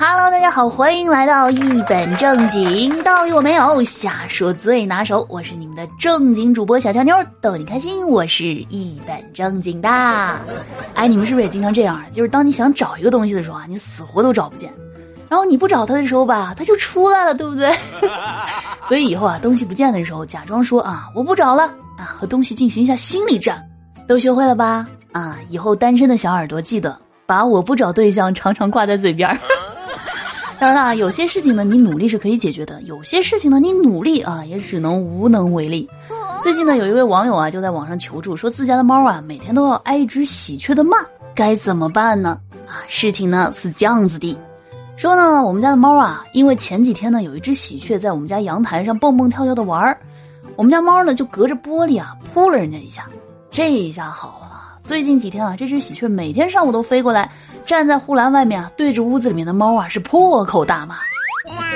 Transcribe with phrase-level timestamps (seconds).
[0.00, 5.26] Hello，大家好，欢迎来到一本正经，道理我没有，瞎说最拿手。
[5.28, 8.06] 我是你们的正经主播小乔妞，逗你开心。
[8.06, 9.88] 我是一本正经的。
[10.94, 12.00] 哎，你们是不是也经常这样？
[12.12, 14.72] 就是当你想找一个东西的时候啊，你死活都找不见，
[15.28, 17.68] 然后你不找它的时候吧，它就出来了，对不对？
[18.86, 21.64] 所以以后啊，东西不见的时候，假装说啊，我不找了
[21.98, 23.60] 啊，和东西进行一下心理战，
[24.06, 24.86] 都学会了吧？
[25.10, 26.96] 啊，以后单身的小耳朵记得
[27.26, 29.36] 把我不找对象常常挂在嘴边儿。
[30.60, 35.88] 当然了，有些事情呢，你努力是可以解决的；有些事情呢，你努力啊，也只能无能为力。
[36.42, 40.98] 最近呢，有一位网友啊，就在网上求助，说自家的猫啊，每天都要挨一只喜鹊的骂，
[41.32, 42.40] 该怎么办呢？
[42.66, 44.36] 啊，事情呢是这样子的，
[44.96, 49.96] 说呢，我们家的猫啊，因为前几天呢，有一只喜鹊在我们家阳台上蹦蹦跳跳的玩儿，
[50.56, 53.06] 我们家猫呢就隔着玻璃啊扑了人家一下，
[53.48, 54.47] 这一下好了。
[54.88, 57.30] 最近几天啊，这只喜鹊每天上午都飞过来，
[57.62, 60.96] 站在护栏外面啊，对着屋子里面的猫啊是破口大骂。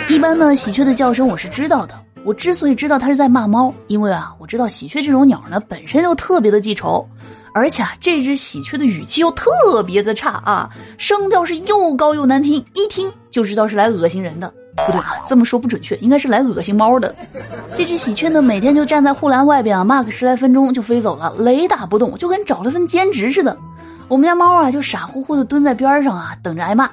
[0.08, 1.94] 一般呢，喜鹊的叫声我是知道的。
[2.24, 7.06] 我之所以知道它是在骂猫，因为啊，我知道喜鹊这种鸟呢本身就特别的记仇，
[7.52, 14.50] 而且啊，这只喜鹊的语气又特别的差啊，声调是又高又难听，一听就知道是来恶心人的。
[14.74, 17.14] 不对啊，这么说不准确，应该是来恶心猫的。
[17.76, 23.56] 这只喜鹊呢，每天就站在护栏外边啊，骂个十来分钟就飞走了，雷打不动，就跟找了份兼职似的。
[24.08, 26.90] 我们家猫啊，就傻乎乎的蹲在边上啊，等着挨骂。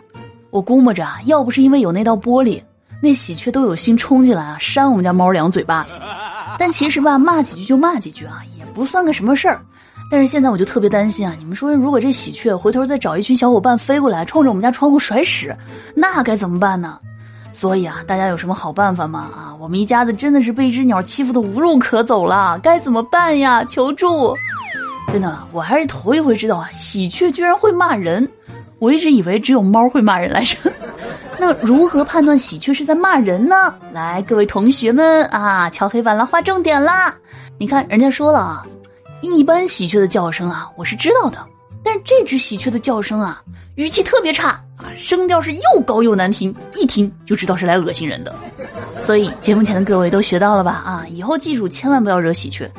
[0.50, 2.62] 我估摸着啊，要不是因为有那道玻璃，
[3.02, 5.94] 那喜鹊都有心冲进来啊，扇我们家猫两嘴巴子。
[6.58, 9.62] 但其实吧，骂几句就骂几句啊，也不算个什么事儿。
[10.12, 15.56] 但是现在我就特别担心啊，你们说如果这喜鹊回头再找一群小伙伴飞过来，冲着我们家窗户甩屎，
[15.96, 17.00] 那该怎么办呢？
[17.52, 19.30] 所以啊，大家有什么好办法吗？
[19.36, 23.64] 啊，我们一家子真的是被一只鸟欺负的无路可走了，该怎么办呀？
[23.66, 24.36] 求助！
[25.12, 28.28] 真的，我还是头一回知道啊，喜鹊居然会骂人。
[28.78, 30.56] 我一直以为只有猫会骂人来着。
[31.38, 33.74] 那如何判断喜鹊是在骂人呢？
[33.92, 37.14] 来，各位同学们啊，敲黑板了，划重点啦！
[37.58, 38.64] 你看，人家说了啊，
[39.22, 41.46] 一般喜鹊的叫声啊，我是知道的，
[41.84, 43.42] 但是这只喜鹊的叫声啊，
[43.76, 44.62] 语气特别差。
[44.80, 48.34] 啊，声调是又高又难听，一听就知道是来恶心人的。
[49.02, 50.72] 所以节目前的各位都学到了吧？
[50.72, 52.70] 啊，以后记住千万不要惹喜鹊，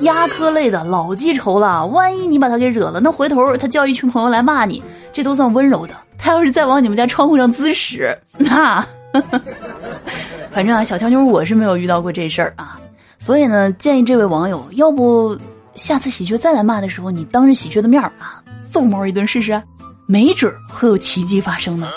[0.00, 1.86] 鸦科类的老记仇了。
[1.86, 4.82] 万一你把它给惹了，那回头他叫一群朋友来骂你，
[5.14, 5.94] 这都算温柔的。
[6.18, 8.84] 他要是再往你们家窗户上滋屎，那，
[10.52, 12.78] 反正啊，小乔妞我是没有遇到过这事儿啊。
[13.18, 15.38] 所以呢，建议这位网友，要不
[15.74, 19.62] 下次喜鹊再来骂的时候，你当着喜鹊的面啊，揍猫一顿试试。
[20.06, 21.88] 没准会有奇迹发生呢。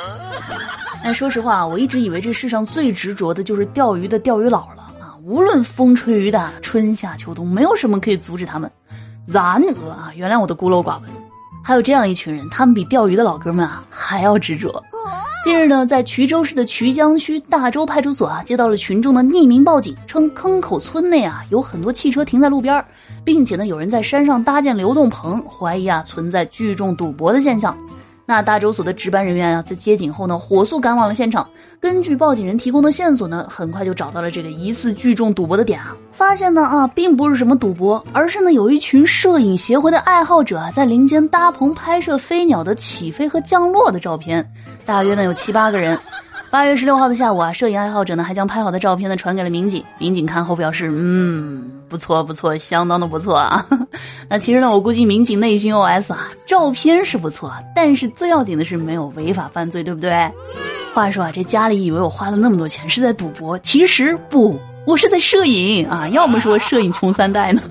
[1.03, 5.15] 哎，说实话，我一直以为这世上最执着的就是钓鱼的钓鱼佬了啊！
[5.23, 8.69] 无论风吹雨打，春夏秋冬，没有什么可以阻止他们。
[9.25, 11.09] 然而啊，原谅我的孤陋寡闻，
[11.63, 14.83] 还有这样一群人，他们比钓鱼的老哥们啊还要执着。
[15.41, 22.83] 近日呢，在衢州市的衢江区大洲派出所啊，接到了群众的匿名报警，称坑口村内啊有很多汽车停在路边，
[23.23, 27.77] 并且呢有人在山上搭建流动棚，怀疑啊存在聚众赌博的现象。
[28.29, 31.49] 那大周所的值班人员啊，在接警后呢，火速赶往了现场。
[31.79, 35.97] 根据报警人提供的线索呢，很快就找到了这个疑似聚众赌博的点啊。
[36.11, 44.47] 发现呢啊，并不是什么赌博，而是呢有一群摄影协会的爱好者啊，在林间搭棚拍摄飞鸟的起飞和降落的照片，
[44.85, 45.97] 大约呢有七八个人。
[46.51, 49.83] 八月十六号的下午啊，摄影爱好者呢还将拍好的照片呢传给了民警。
[49.99, 53.63] 民警看后表示，嗯，不错不错，相当的不错啊。
[54.27, 60.11] 那其实呢，我估计民警内心 OS 啊，照片是不错，但是最要紧的是没有违法犯罪，对不对？
[60.91, 66.09] 话说啊，这家里以为我花了那么多钱是在赌博，其实不，我是在摄影啊。
[66.09, 67.61] 要么说摄影穷三代呢，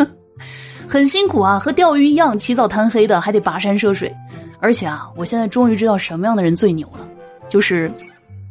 [0.89, 4.15] 很辛苦啊，和钓鱼一样，起早贪黑的，还得跋山涉水。
[4.61, 7.01] 而且啊，我现在终于知道什么样的人最牛了，
[7.49, 7.93] 就是。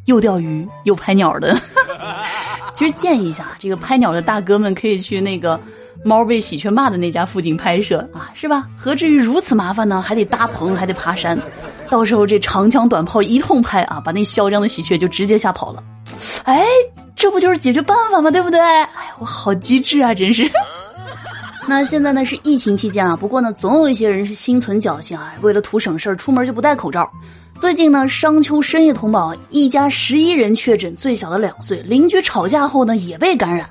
[0.08, 1.56] 又钓鱼又拍鸟的，
[2.74, 5.60] 其实建议一下，这个拍鸟的大哥们可以去那个
[6.04, 8.68] 猫被喜鹊骂的那家附近拍摄啊，是吧？
[8.78, 10.02] 何至于如此麻烦呢？
[10.02, 11.38] 还得搭棚，还得爬山，
[11.92, 15.84] 到时候这长枪短炮一通拍啊，把那嚣张的喜鹊就直接吓跑了。
[16.46, 16.66] 哎，
[17.16, 18.32] 这不就是解决办法吗？
[18.32, 18.60] 对不对？
[18.60, 18.90] 哎，
[19.20, 20.50] 我好机智啊，真是。
[21.70, 27.10] 那现在呢是疫情期间啊，不过呢，总有一些人是心存侥幸啊，为了图省事儿，出门就不戴口罩。
[27.60, 33.68] 最近呢，商丘深夜通报，一家十一人确诊，最小的两岁，邻居吵架后呢也被感染。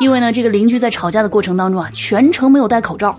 [0.00, 3.18] 因为呢，这个邻居在吵架的过程当中啊，全程没有戴口罩。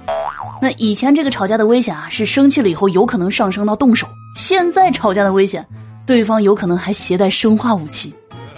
[0.62, 4.08] 那以前这个吵架的危险啊，是生气了以后有可能上升到动手。
[4.38, 5.66] 现在吵架的危险，
[6.06, 8.14] 对方有可能还携带生化武器。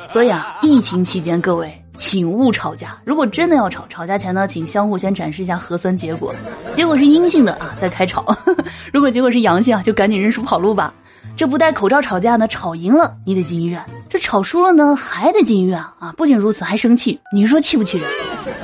[0.08, 2.98] 所以啊，疫情期间各位请勿吵架。
[3.04, 6.34] 如果真的要吵，吵架前呢，请相互先展示一下核酸结果，
[6.74, 8.24] 结果是阴性的啊，再开吵。
[8.94, 10.94] 如果结果是阳性啊，就赶紧认输跑路吧。
[11.36, 13.80] 这不戴口罩吵架呢，吵赢了你得进医院；
[14.10, 16.14] 这吵输了呢，还得进医院啊！
[16.18, 18.10] 不仅如此，还生气，你说气不气人？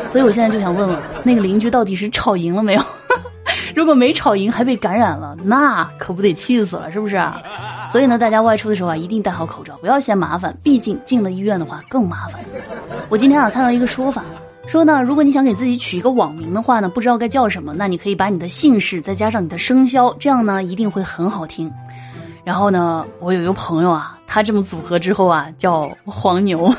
[0.07, 2.81] 所以我现在就想问问，那个邻居到底是吵赢了没有？
[3.75, 7.21] 如果没吵赢还被感染了，那可不得气死了，是不是？
[7.91, 10.55] 所以呢，大家外出的时候啊，一定戴好口罩，不要嫌麻烦。
[10.63, 12.43] 毕竟进了医院的话更麻烦。
[13.13, 14.23] 我今天啊看到一个说法。
[14.65, 21.71] 说呢，如果你想给自己取一个网名的话呢，不知道该叫什么，那你可以把你的姓氏再加上你的生肖，这样呢一定会很好听。
[22.43, 26.73] 然后呢，我有一个朋友啊，他这么组合之后啊，叫黄牛。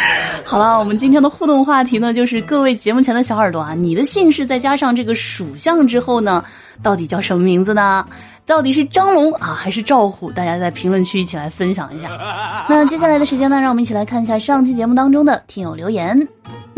[0.44, 6.44] 好了，我们今天的互动话题呢，就是各位节目前的小耳朵啊，你的姓氏再加上这个属相之后呢，
[6.82, 8.06] 到底叫什么名字呢？
[8.44, 10.30] 到底是张龙啊，还是赵虎？
[10.30, 12.08] 大家在评论区一起来分享一下。
[12.68, 16.16] 那接下来的时间呢，让我们一起来看一下上期节目当中的听友留言。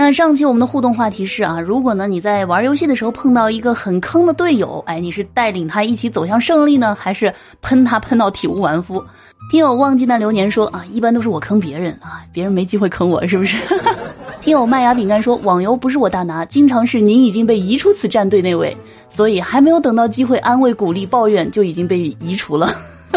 [0.00, 9.04] 那上期我们的互动话题是啊，如果呢你在玩游戏的时候碰到一个很坑的队友，哎，你是带领他一起走向胜利呢，还是喷他喷到体无完肤？
[9.50, 13.58] 听友忘记那流年说啊，一般都是我坑别人啊，别人没机会坑我，是不是？
[14.40, 18.76] 听友麦芽饼干说，网游不是我大拿，经常是您已经被移出此战队那位，
[19.08, 22.72] 所以还没有等到机会安慰、鼓励、抱怨，就已经被移除了，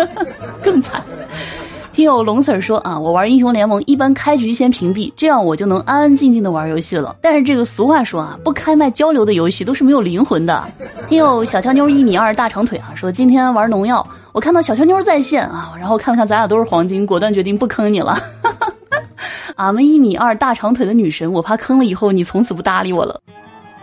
[0.63, 0.99] 更惨。
[2.01, 7.15] 听友龙 Sir 说啊，我玩英雄联盟一般开局先屏蔽，这样我就能安安静静的玩游戏了。
[7.21, 10.67] 但是这个俗话说啊，不开麦交流的游戏都是没有灵魂的。
[11.07, 18.17] 听友小乔妞一米二大长腿啊，说今天玩农药，我看到小乔妞在线啊，然后看了看咱俩都是黄金，果断决定不坑你了。
[19.57, 23.21] 俺们一米二大长腿的女神，我怕坑了以后你从此不搭理我了。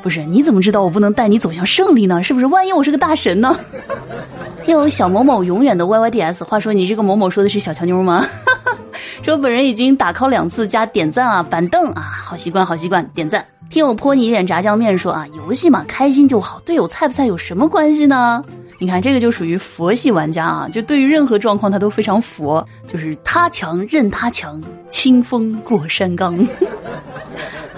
[0.02, 2.22] 不是，你怎么知道我不能带你走向胜利呢？
[2.22, 2.46] 是不是？
[2.46, 3.58] 万一我是个大神呢？
[4.64, 6.44] 听有小某某永远的 Y Y D S。
[6.44, 8.26] 话说你这个某某说的是小乔妞吗？
[9.22, 13.44] 说本人已经打 call 两次加点赞啊，板凳啊，好习惯，好习惯，点赞。
[13.70, 18.42] 听我泼你一点炸酱面说啊，游戏嘛，开心就好，队友菜不菜有什么关系呢？
[18.78, 26.38] 你看这个就属于佛系玩家啊，就对于任何状况他都非常佛，就是他强任他强，清风过山岗。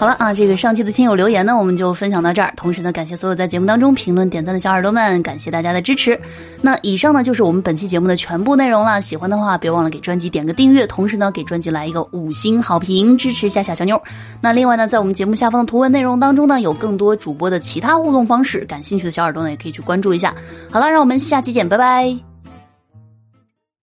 [0.01, 2.51] 好了啊，这个上期的听友留言呢，我们就分享到这儿。
[2.57, 6.19] 同时呢，感谢所有在节目当中评论点赞的小耳朵们，感谢大家的支持。
[6.59, 8.99] 那以上呢就是我们本期节目的全部内容了。
[8.99, 14.01] 喜欢的话，别忘了给专辑点个订阅，同时呢给专辑来一个五星好评，支持一下小小妞。
[14.41, 20.33] 那另外呢，在我们节目下方的图文内容当中呢，有更多主播的其他互动方式，感兴趣的小耳朵呢也可以去关注一下。
[20.71, 22.30] 好了，让我们下期见，拜拜。